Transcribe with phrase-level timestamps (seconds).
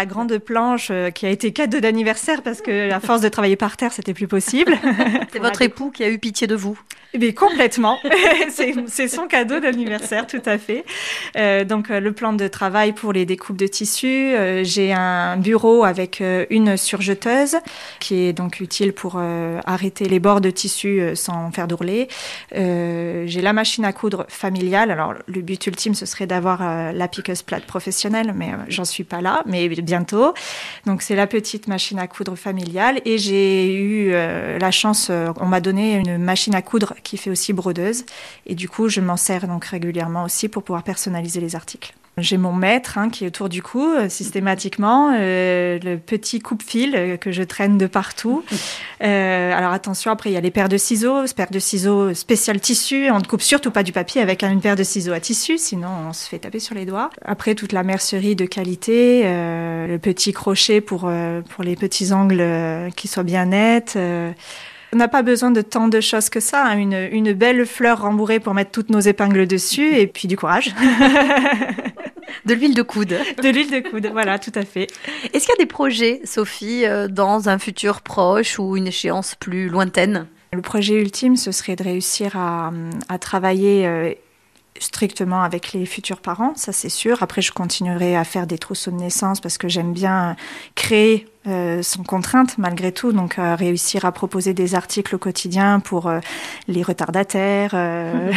[0.00, 3.56] la grande planche euh, qui a été cadeau d'anniversaire parce que à force de travailler
[3.56, 4.78] par terre, c'était plus possible.
[5.32, 6.78] C'est votre époux qui a eu pitié de vous.
[7.18, 7.98] Mais complètement.
[8.86, 10.84] c'est son cadeau d'anniversaire, tout à fait.
[11.36, 14.34] Euh, donc, euh, le plan de travail pour les découpes de tissus.
[14.34, 17.56] Euh, J'ai un bureau avec euh, une surjeteuse
[17.98, 19.20] qui est donc utile pour
[19.66, 22.08] arrêter les bords de tissu sans faire d'ourler.
[22.54, 24.90] Euh, J'ai la machine à coudre familiale.
[24.90, 29.20] Alors, le but ultime, ce serait d'avoir la piqueuse plate professionnelle, mais j'en suis pas
[29.20, 30.34] là, mais bientôt.
[30.86, 33.00] Donc, c'est la petite machine à coudre familiale.
[33.04, 37.16] Et j'ai eu euh, la chance, euh, on m'a donné une machine à coudre qui
[37.16, 38.04] fait aussi brodeuse.
[38.46, 41.92] Et du coup, je m'en sers donc régulièrement aussi pour pouvoir personnaliser les articles.
[42.18, 46.94] J'ai mon maître hein, qui est autour du cou euh, systématiquement, euh, le petit coupe-fil
[46.94, 48.44] euh, que je traîne de partout.
[49.00, 53.10] Alors attention, après il y a les paires de ciseaux, paires de ciseaux spécial tissu.
[53.10, 55.88] On ne coupe surtout pas du papier avec une paire de ciseaux à tissu, sinon
[56.08, 57.08] on se fait taper sur les doigts.
[57.24, 61.10] Après toute la mercerie de qualité, le petit crochet pour
[61.48, 62.44] pour les petits angles
[62.96, 63.96] qui soient bien nets.
[63.96, 66.66] on n'a pas besoin de tant de choses que ça.
[66.66, 66.76] hein.
[66.76, 70.74] Une, une belle fleur rembourrée pour mettre toutes nos épingles dessus et puis du courage.
[72.44, 73.16] De l'huile de coude.
[73.42, 74.88] de l'huile de coude, voilà, tout à fait.
[75.32, 79.34] Est-ce qu'il y a des projets, Sophie, euh, dans un futur proche ou une échéance
[79.34, 80.26] plus lointaine?
[80.52, 82.72] Le projet ultime, ce serait de réussir à,
[83.08, 84.12] à travailler euh,
[84.80, 87.22] strictement avec les futurs parents, ça c'est sûr.
[87.22, 90.36] Après, je continuerai à faire des trousseaux de naissance parce que j'aime bien
[90.74, 95.80] créer euh, sans contrainte malgré tout, donc euh, réussir à proposer des articles au quotidien
[95.80, 96.20] pour euh,
[96.68, 98.30] les retardataires, euh,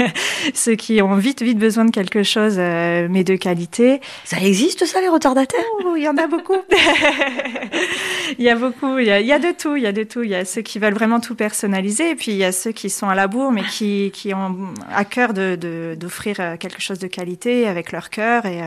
[0.54, 4.00] ceux qui ont vite vite besoin de quelque chose, euh, mais de qualité.
[4.24, 5.60] Ça existe ça, les retardataires?
[5.84, 6.56] Oh, il y en a beaucoup.
[8.38, 8.98] il y a beaucoup.
[8.98, 9.76] Il y a, il y a de tout.
[9.76, 10.22] Il y a de tout.
[10.22, 12.72] Il y a ceux qui veulent vraiment tout personnaliser, et puis il y a ceux
[12.72, 14.56] qui sont à la bourre, mais qui, qui ont
[14.92, 18.66] à cœur de, de- d'offrir euh, quelque chose de qualité avec leur cœur et euh,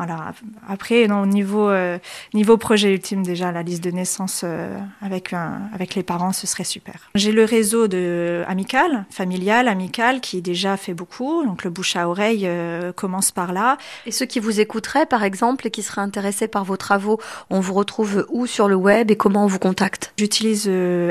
[0.00, 0.32] voilà.
[0.66, 1.98] Après, non, au niveau euh,
[2.32, 6.46] niveau projet ultime, déjà la liste de naissance euh, avec un, avec les parents, ce
[6.46, 7.10] serait super.
[7.14, 11.44] J'ai le réseau de amical, familial, amical, qui déjà fait beaucoup.
[11.44, 13.76] Donc le bouche à oreille euh, commence par là.
[14.06, 17.60] Et ceux qui vous écouteraient, par exemple, et qui seraient intéressés par vos travaux, on
[17.60, 20.14] vous retrouve où sur le web et comment on vous contacte?
[20.16, 20.66] J'utilise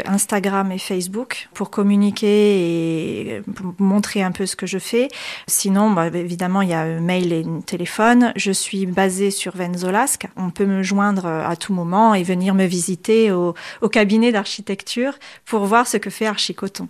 [0.07, 5.09] Instagram et Facebook pour communiquer et pour montrer un peu ce que je fais.
[5.45, 8.33] Sinon, bah, évidemment, il y a mail et téléphone.
[8.35, 10.27] Je suis basée sur Venzolasque.
[10.37, 14.31] On peut me joindre euh, à tout moment et venir me visiter au, au cabinet
[14.31, 15.13] d'architecture
[15.45, 16.87] pour voir ce que fait Archicoton.